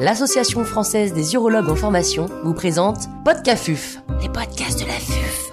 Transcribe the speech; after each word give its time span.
l'Association 0.00 0.64
française 0.64 1.12
des 1.12 1.34
urologues 1.34 1.68
en 1.68 1.76
formation 1.76 2.24
vous 2.42 2.54
présente 2.54 3.00
Podcafuf, 3.22 3.98
les 4.22 4.30
podcasts 4.30 4.80
de 4.80 4.86
la 4.86 4.94
FUF. 4.94 5.52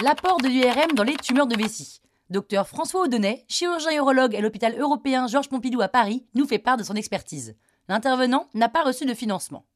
L'apport 0.00 0.38
de 0.38 0.48
l'IRM 0.48 0.92
dans 0.94 1.02
les 1.02 1.16
tumeurs 1.16 1.46
de 1.46 1.56
vessie. 1.56 2.00
Docteur 2.30 2.66
François 2.66 3.02
Audonnet, 3.02 3.44
chirurgien 3.46 3.94
urologue 3.98 4.34
à 4.34 4.40
l'hôpital 4.40 4.80
européen 4.80 5.26
Georges 5.26 5.50
Pompidou 5.50 5.82
à 5.82 5.88
Paris, 5.88 6.24
nous 6.34 6.46
fait 6.46 6.58
part 6.58 6.78
de 6.78 6.82
son 6.82 6.94
expertise. 6.94 7.54
L'intervenant 7.90 8.48
n'a 8.54 8.70
pas 8.70 8.82
reçu 8.82 9.04
de 9.04 9.12
financement. 9.12 9.66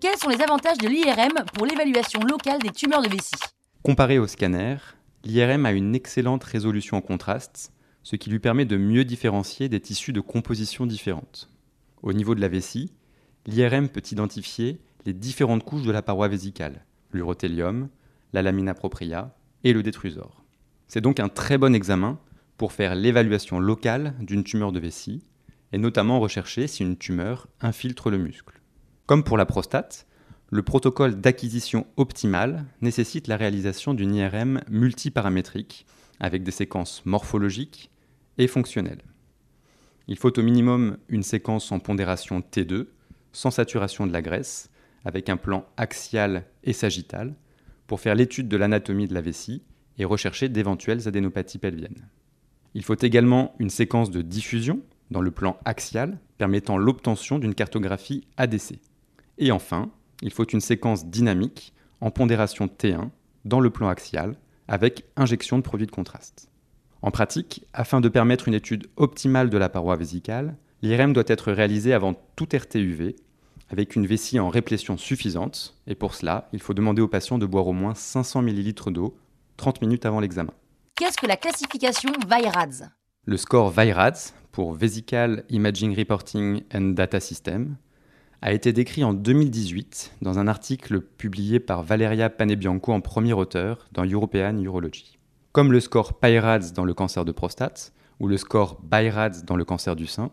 Quels 0.00 0.18
sont 0.18 0.30
les 0.30 0.40
avantages 0.40 0.78
de 0.78 0.88
l'IRM 0.88 1.44
pour 1.52 1.66
l'évaluation 1.66 2.20
locale 2.20 2.62
des 2.62 2.70
tumeurs 2.70 3.02
de 3.02 3.10
vessie? 3.10 3.32
Comparé 3.84 4.18
au 4.18 4.26
scanner, 4.26 4.78
l'IRM 5.24 5.66
a 5.66 5.72
une 5.72 5.94
excellente 5.94 6.44
résolution 6.44 6.96
en 6.96 7.00
contraste, 7.00 7.72
ce 8.02 8.16
qui 8.16 8.30
lui 8.30 8.38
permet 8.38 8.66
de 8.66 8.76
mieux 8.76 9.04
différencier 9.04 9.68
des 9.68 9.80
tissus 9.80 10.12
de 10.12 10.20
composition 10.20 10.86
différentes. 10.86 11.50
Au 12.02 12.12
niveau 12.12 12.34
de 12.34 12.40
la 12.40 12.48
vessie, 12.48 12.92
l'IRM 13.46 13.88
peut 13.88 14.02
identifier 14.10 14.80
les 15.06 15.14
différentes 15.14 15.64
couches 15.64 15.86
de 15.86 15.92
la 15.92 16.02
paroi 16.02 16.28
vésicale, 16.28 16.84
l'urothélium, 17.12 17.88
la 18.32 18.42
lamina 18.42 18.74
propria 18.74 19.34
et 19.64 19.72
le 19.72 19.82
détrusor. 19.82 20.44
C'est 20.86 21.00
donc 21.00 21.20
un 21.20 21.28
très 21.28 21.56
bon 21.56 21.74
examen 21.74 22.18
pour 22.58 22.72
faire 22.72 22.94
l'évaluation 22.94 23.58
locale 23.58 24.14
d'une 24.20 24.44
tumeur 24.44 24.72
de 24.72 24.80
vessie, 24.80 25.22
et 25.72 25.78
notamment 25.78 26.20
rechercher 26.20 26.66
si 26.66 26.82
une 26.82 26.96
tumeur 26.96 27.48
infiltre 27.60 28.10
le 28.10 28.18
muscle. 28.18 28.60
Comme 29.06 29.24
pour 29.24 29.36
la 29.36 29.46
prostate, 29.46 30.06
le 30.54 30.62
protocole 30.62 31.20
d'acquisition 31.20 31.84
optimale 31.96 32.64
nécessite 32.80 33.26
la 33.26 33.36
réalisation 33.36 33.92
d'une 33.92 34.14
IRM 34.14 34.60
multiparamétrique 34.70 35.84
avec 36.20 36.44
des 36.44 36.52
séquences 36.52 37.04
morphologiques 37.04 37.90
et 38.38 38.46
fonctionnelles. 38.46 39.02
Il 40.06 40.16
faut 40.16 40.38
au 40.38 40.42
minimum 40.44 40.96
une 41.08 41.24
séquence 41.24 41.72
en 41.72 41.80
pondération 41.80 42.38
T2, 42.38 42.86
sans 43.32 43.50
saturation 43.50 44.06
de 44.06 44.12
la 44.12 44.22
graisse, 44.22 44.70
avec 45.04 45.28
un 45.28 45.36
plan 45.36 45.66
axial 45.76 46.44
et 46.62 46.72
sagittal, 46.72 47.34
pour 47.88 47.98
faire 47.98 48.14
l'étude 48.14 48.46
de 48.46 48.56
l'anatomie 48.56 49.08
de 49.08 49.14
la 49.14 49.22
vessie 49.22 49.64
et 49.98 50.04
rechercher 50.04 50.48
d'éventuelles 50.48 51.08
adénopathies 51.08 51.58
pelviennes. 51.58 52.08
Il 52.74 52.84
faut 52.84 52.94
également 52.94 53.56
une 53.58 53.70
séquence 53.70 54.12
de 54.12 54.22
diffusion 54.22 54.82
dans 55.10 55.20
le 55.20 55.32
plan 55.32 55.58
axial 55.64 56.20
permettant 56.38 56.78
l'obtention 56.78 57.40
d'une 57.40 57.56
cartographie 57.56 58.28
ADC. 58.36 58.78
Et 59.38 59.50
enfin, 59.50 59.90
il 60.24 60.32
faut 60.32 60.46
une 60.46 60.60
séquence 60.60 61.06
dynamique 61.06 61.74
en 62.00 62.10
pondération 62.10 62.66
T1 62.66 63.10
dans 63.44 63.60
le 63.60 63.70
plan 63.70 63.88
axial 63.88 64.36
avec 64.66 65.04
injection 65.16 65.58
de 65.58 65.62
produits 65.62 65.86
de 65.86 65.92
contraste. 65.92 66.48
En 67.02 67.10
pratique, 67.10 67.66
afin 67.74 68.00
de 68.00 68.08
permettre 68.08 68.48
une 68.48 68.54
étude 68.54 68.88
optimale 68.96 69.50
de 69.50 69.58
la 69.58 69.68
paroi 69.68 69.96
vésicale, 69.96 70.56
l'IRM 70.80 71.12
doit 71.12 71.24
être 71.26 71.52
réalisé 71.52 71.92
avant 71.92 72.14
tout 72.34 72.48
RTUV 72.52 73.14
avec 73.68 73.96
une 73.96 74.06
vessie 74.06 74.40
en 74.40 74.48
réplétion 74.48 74.96
suffisante, 74.96 75.76
et 75.86 75.94
pour 75.94 76.14
cela, 76.14 76.48
il 76.52 76.60
faut 76.60 76.74
demander 76.74 77.02
aux 77.02 77.08
patients 77.08 77.38
de 77.38 77.46
boire 77.46 77.66
au 77.66 77.72
moins 77.72 77.94
500 77.94 78.42
ml 78.42 78.92
d'eau 78.92 79.16
30 79.58 79.82
minutes 79.82 80.06
avant 80.06 80.20
l'examen. 80.20 80.52
Qu'est-ce 80.96 81.18
que 81.18 81.26
la 81.26 81.36
classification 81.36 82.12
VIRADS 82.28 82.88
Le 83.26 83.36
score 83.36 83.70
VIRADS, 83.70 84.32
pour 84.52 84.72
Vesical 84.72 85.44
Imaging 85.50 85.94
Reporting 85.94 86.62
and 86.72 86.92
Data 86.92 87.20
System, 87.20 87.76
a 88.44 88.52
été 88.52 88.74
décrit 88.74 89.04
en 89.04 89.14
2018 89.14 90.16
dans 90.20 90.38
un 90.38 90.48
article 90.48 91.00
publié 91.00 91.60
par 91.60 91.82
Valeria 91.82 92.28
Panebianco 92.28 92.92
en 92.92 93.00
premier 93.00 93.32
auteur 93.32 93.88
dans 93.92 94.04
European 94.04 94.58
Urology. 94.58 95.16
Comme 95.52 95.72
le 95.72 95.80
score 95.80 96.20
PIRADS 96.20 96.74
dans 96.74 96.84
le 96.84 96.92
cancer 96.92 97.24
de 97.24 97.32
prostate 97.32 97.94
ou 98.20 98.28
le 98.28 98.36
score 98.36 98.82
BIRADS 98.82 99.44
dans 99.46 99.56
le 99.56 99.64
cancer 99.64 99.96
du 99.96 100.06
sein, 100.06 100.30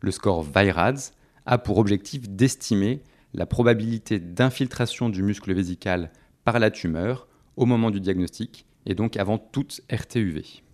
le 0.00 0.10
score 0.10 0.42
VIRADS 0.42 1.12
a 1.46 1.58
pour 1.58 1.78
objectif 1.78 2.28
d'estimer 2.28 3.04
la 3.34 3.46
probabilité 3.46 4.18
d'infiltration 4.18 5.08
du 5.08 5.22
muscle 5.22 5.54
vésical 5.54 6.10
par 6.44 6.58
la 6.58 6.72
tumeur 6.72 7.28
au 7.56 7.66
moment 7.66 7.92
du 7.92 8.00
diagnostic 8.00 8.66
et 8.84 8.96
donc 8.96 9.16
avant 9.16 9.38
toute 9.38 9.80
RTUV. 9.92 10.64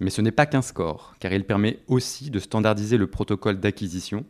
Mais 0.00 0.10
ce 0.10 0.20
n'est 0.20 0.32
pas 0.32 0.46
qu'un 0.46 0.62
score, 0.62 1.14
car 1.20 1.32
il 1.32 1.44
permet 1.44 1.78
aussi 1.86 2.30
de 2.30 2.40
standardiser 2.40 2.96
le 2.96 3.06
protocole 3.06 3.60
d'acquisition 3.60 4.24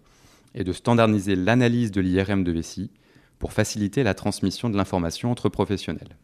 et 0.54 0.65
de 0.65 0.72
standardiser 0.72 1.37
l'analyse 1.37 1.91
de 1.91 2.00
l'IRM 2.00 2.44
de 2.44 2.53
vessie 2.53 2.91
pour 3.38 3.53
faciliter 3.53 4.03
la 4.03 4.15
transmission 4.15 4.70
de 4.70 4.76
l'information 4.76 5.31
entre 5.31 5.48
professionnels. 5.48 6.16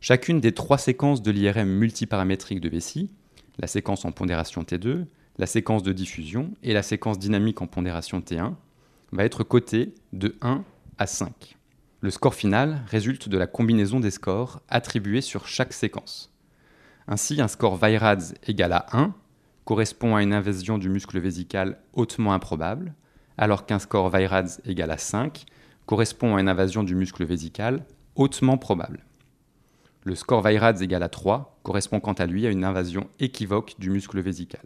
Chacune 0.00 0.40
des 0.40 0.52
trois 0.52 0.78
séquences 0.78 1.22
de 1.22 1.30
l'IRM 1.30 1.68
multiparamétrique 1.68 2.60
de 2.60 2.68
vessie, 2.68 3.10
la 3.58 3.66
séquence 3.66 4.04
en 4.04 4.12
pondération 4.12 4.62
T2, 4.62 5.06
la 5.38 5.46
séquence 5.46 5.82
de 5.82 5.92
diffusion 5.92 6.50
et 6.62 6.72
la 6.72 6.82
séquence 6.82 7.18
dynamique 7.18 7.62
en 7.62 7.66
pondération 7.66 8.20
T1, 8.20 8.54
va 9.12 9.24
être 9.24 9.44
cotée 9.44 9.94
de 10.12 10.36
1 10.42 10.64
à 10.98 11.06
5. 11.06 11.56
Le 12.00 12.10
score 12.10 12.34
final 12.34 12.82
résulte 12.88 13.28
de 13.28 13.38
la 13.38 13.46
combinaison 13.46 14.00
des 14.00 14.10
scores 14.10 14.60
attribués 14.68 15.22
sur 15.22 15.48
chaque 15.48 15.72
séquence. 15.72 16.32
Ainsi, 17.08 17.40
un 17.40 17.48
score 17.48 17.76
VIRADS 17.76 18.34
égal 18.46 18.72
à 18.72 18.86
1 18.92 19.14
correspond 19.64 20.14
à 20.14 20.22
une 20.22 20.32
invasion 20.32 20.78
du 20.78 20.88
muscle 20.88 21.18
vésical 21.18 21.78
hautement 21.92 22.32
improbable, 22.32 22.94
alors 23.38 23.66
qu'un 23.66 23.78
score 23.78 24.10
VIRADS 24.10 24.60
égal 24.64 24.90
à 24.90 24.98
5 24.98 25.44
correspond 25.86 26.36
à 26.36 26.40
une 26.40 26.48
invasion 26.48 26.82
du 26.82 26.94
muscle 26.94 27.24
vésical 27.24 27.84
hautement 28.14 28.58
probable. 28.58 29.04
Le 30.04 30.14
score 30.14 30.42
VIRADS 30.42 30.82
égal 30.82 31.02
à 31.02 31.08
3 31.08 31.58
correspond 31.62 32.00
quant 32.00 32.12
à 32.12 32.26
lui 32.26 32.46
à 32.46 32.50
une 32.50 32.64
invasion 32.64 33.08
équivoque 33.18 33.74
du 33.78 33.90
muscle 33.90 34.20
vésical. 34.20 34.62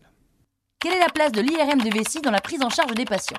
Quelle 0.79 0.95
est 0.95 1.01
la 1.01 1.09
place 1.09 1.33
de 1.33 1.41
l'IRM 1.41 1.81
de 1.83 1.93
vessie 1.93 2.21
dans 2.21 2.31
la 2.31 2.41
prise 2.41 2.63
en 2.63 2.71
charge 2.71 2.95
des 2.95 3.05
patients? 3.05 3.39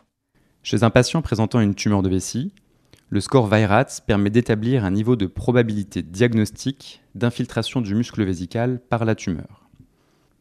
Chez 0.64 0.84
un 0.84 0.90
patient 0.90 1.22
présentant 1.22 1.59
une 1.59 1.75
tumeur 1.75 2.03
de 2.03 2.09
vessie, 2.09 2.53
le 3.09 3.19
score 3.19 3.48
VIRADS 3.48 4.02
permet 4.06 4.30
d'établir 4.30 4.86
un 4.86 4.92
niveau 4.92 5.16
de 5.16 5.25
probabilité 5.25 6.02
diagnostique 6.02 7.02
d'infiltration 7.13 7.81
du 7.81 7.94
muscle 7.94 8.24
vésical 8.24 8.80
par 8.90 9.06
la 9.06 9.16
tumeur. 9.16 9.69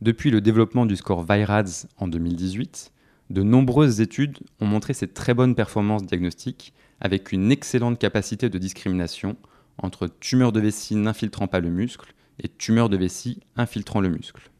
Depuis 0.03 0.31
le 0.31 0.41
développement 0.41 0.87
du 0.87 0.97
score 0.97 1.23
VIRADS 1.23 1.89
en 1.99 2.07
2018, 2.07 2.93
de 3.31 3.43
nombreuses 3.45 4.01
études 4.01 4.39
ont 4.61 4.67
montré 4.67 4.93
ces 4.93 5.07
très 5.07 5.35
bonnes 5.35 5.55
performances 5.55 6.05
diagnostiques 6.05 6.75
avec 7.01 7.33
une 7.33 7.53
excellente 7.53 7.99
capacité 7.99 8.49
de 8.49 8.59
discrimination 8.59 9.37
entre 9.79 10.09
tumeurs 10.09 10.53
de 10.53 10.61
vessie 10.61 10.97
n'infiltrant 10.97 11.47
pas 11.47 11.61
le 11.61 11.71
muscle 11.71 12.13
et 12.43 12.49
tumeurs 12.49 12.89
de 12.89 12.97
vessie 12.97 13.41
infiltrant 13.57 14.01
le 14.01 14.09
muscle. 14.09 14.51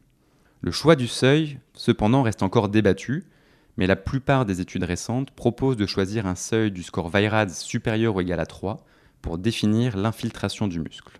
Le 0.61 0.71
choix 0.71 0.95
du 0.95 1.07
seuil, 1.07 1.59
cependant, 1.73 2.23
reste 2.23 2.43
encore 2.43 2.69
débattu, 2.69 3.25
mais 3.77 3.87
la 3.87 3.95
plupart 3.95 4.45
des 4.45 4.61
études 4.61 4.83
récentes 4.83 5.31
proposent 5.31 5.77
de 5.77 5.85
choisir 5.85 6.25
un 6.25 6.35
seuil 6.35 6.71
du 6.71 6.83
score 6.83 7.09
VIRADS 7.09 7.53
supérieur 7.53 8.15
ou 8.15 8.21
égal 8.21 8.39
à 8.39 8.45
3 8.45 8.85
pour 9.21 9.37
définir 9.37 9.97
l'infiltration 9.97 10.67
du 10.67 10.79
muscle. 10.79 11.19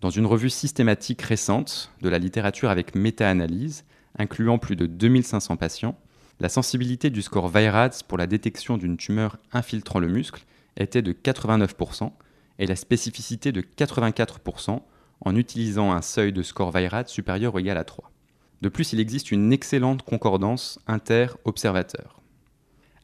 Dans 0.00 0.10
une 0.10 0.26
revue 0.26 0.50
systématique 0.50 1.22
récente 1.22 1.92
de 2.02 2.08
la 2.08 2.18
littérature 2.18 2.70
avec 2.70 2.94
méta-analyse, 2.94 3.84
incluant 4.18 4.58
plus 4.58 4.74
de 4.74 4.86
2500 4.86 5.56
patients, 5.56 5.96
la 6.40 6.48
sensibilité 6.48 7.10
du 7.10 7.22
score 7.22 7.48
VIRADS 7.48 8.02
pour 8.06 8.18
la 8.18 8.26
détection 8.26 8.76
d'une 8.76 8.96
tumeur 8.96 9.38
infiltrant 9.52 10.00
le 10.00 10.08
muscle 10.08 10.44
était 10.76 11.02
de 11.02 11.12
89% 11.12 12.10
et 12.58 12.66
la 12.66 12.76
spécificité 12.76 13.52
de 13.52 13.60
84% 13.60 14.80
en 15.24 15.36
utilisant 15.36 15.92
un 15.92 16.02
seuil 16.02 16.32
de 16.32 16.42
score 16.42 16.72
VIRADS 16.72 17.08
supérieur 17.08 17.54
ou 17.54 17.58
égal 17.58 17.78
à 17.78 17.84
3. 17.84 18.10
De 18.60 18.68
plus, 18.68 18.92
il 18.92 19.00
existe 19.00 19.32
une 19.32 19.52
excellente 19.52 20.02
concordance 20.02 20.78
inter-observateur. 20.86 22.20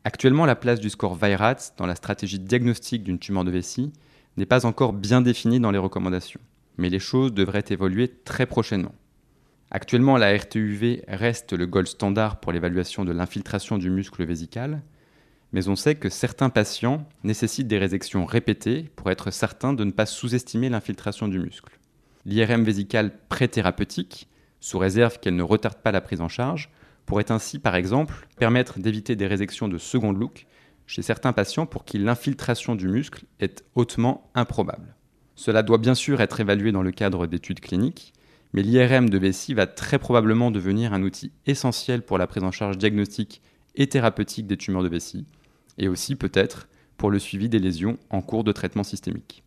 Actuellement, 0.04 0.46
la 0.46 0.56
place 0.56 0.80
du 0.80 0.90
score 0.90 1.16
VIRADS 1.16 1.74
dans 1.76 1.86
la 1.86 1.96
stratégie 1.96 2.38
diagnostique 2.38 3.02
d'une 3.02 3.18
tumeur 3.18 3.44
de 3.44 3.50
vessie 3.50 3.92
n'est 4.36 4.46
pas 4.46 4.66
encore 4.66 4.92
bien 4.92 5.20
définie 5.20 5.60
dans 5.60 5.70
les 5.70 5.78
recommandations, 5.78 6.40
mais 6.76 6.90
les 6.90 7.00
choses 7.00 7.34
devraient 7.34 7.64
évoluer 7.68 8.08
très 8.24 8.46
prochainement. 8.46 8.94
Actuellement, 9.70 10.16
la 10.16 10.34
RTUV 10.34 11.04
reste 11.08 11.52
le 11.52 11.66
gold 11.66 11.88
standard 11.88 12.40
pour 12.40 12.52
l'évaluation 12.52 13.04
de 13.04 13.12
l'infiltration 13.12 13.76
du 13.76 13.90
muscle 13.90 14.24
vésical, 14.24 14.82
mais 15.52 15.68
on 15.68 15.76
sait 15.76 15.94
que 15.94 16.08
certains 16.08 16.48
patients 16.48 17.06
nécessitent 17.22 17.68
des 17.68 17.78
résections 17.78 18.24
répétées 18.24 18.90
pour 18.96 19.10
être 19.10 19.30
certains 19.30 19.74
de 19.74 19.84
ne 19.84 19.90
pas 19.90 20.06
sous-estimer 20.06 20.70
l'infiltration 20.70 21.28
du 21.28 21.38
muscle. 21.38 21.78
L'IRM 22.24 22.64
vésicale 22.64 23.12
pré-thérapeutique, 23.28 24.28
sous 24.60 24.78
réserve 24.78 25.18
qu'elle 25.20 25.36
ne 25.36 25.42
retarde 25.42 25.78
pas 25.78 25.92
la 25.92 26.00
prise 26.00 26.22
en 26.22 26.28
charge, 26.28 26.70
pourrait 27.04 27.30
ainsi, 27.30 27.58
par 27.58 27.76
exemple, 27.76 28.26
permettre 28.38 28.78
d'éviter 28.78 29.16
des 29.16 29.26
résections 29.26 29.68
de 29.68 29.78
seconde 29.78 30.18
look 30.18 30.46
chez 30.86 31.02
certains 31.02 31.34
patients 31.34 31.66
pour 31.66 31.84
qui 31.84 31.98
l'infiltration 31.98 32.74
du 32.74 32.88
muscle 32.88 33.24
est 33.40 33.64
hautement 33.74 34.30
improbable. 34.34 34.94
Cela 35.34 35.62
doit 35.62 35.78
bien 35.78 35.94
sûr 35.94 36.20
être 36.20 36.40
évalué 36.40 36.72
dans 36.72 36.82
le 36.82 36.90
cadre 36.90 37.26
d'études 37.26 37.60
cliniques, 37.60 38.12
mais 38.52 38.62
l'IRM 38.62 39.10
de 39.10 39.18
vessie 39.18 39.54
va 39.54 39.66
très 39.66 39.98
probablement 39.98 40.50
devenir 40.50 40.92
un 40.92 41.02
outil 41.02 41.32
essentiel 41.46 42.02
pour 42.02 42.18
la 42.18 42.26
prise 42.26 42.44
en 42.44 42.50
charge 42.50 42.78
diagnostique 42.78 43.42
et 43.74 43.86
thérapeutique 43.86 44.46
des 44.46 44.56
tumeurs 44.56 44.82
de 44.82 44.88
vessie, 44.88 45.26
et 45.78 45.88
aussi 45.88 46.16
peut-être 46.16 46.68
pour 46.96 47.10
le 47.10 47.18
suivi 47.18 47.48
des 47.48 47.58
lésions 47.58 47.98
en 48.10 48.20
cours 48.20 48.44
de 48.44 48.52
traitement 48.52 48.84
systémique. 48.84 49.44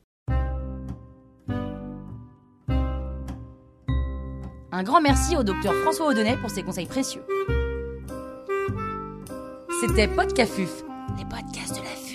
Un 4.74 4.84
grand 4.84 5.02
merci 5.02 5.36
au 5.36 5.44
docteur 5.44 5.74
François 5.84 6.08
Audenay 6.08 6.38
pour 6.38 6.50
ses 6.50 6.64
conseils 6.64 6.86
précieux. 6.86 7.22
C'était 9.82 10.08
Podcafuf, 10.08 10.84
les 11.18 11.26
podcasts 11.26 11.76
de 11.76 11.84
la 11.84 12.11